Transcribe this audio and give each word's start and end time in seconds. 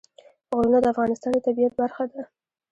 غرونه 0.55 0.79
د 0.81 0.85
افغانستان 0.93 1.31
د 1.33 1.39
طبیعت 1.47 1.73
برخه 1.81 2.03
ده. 2.11 2.21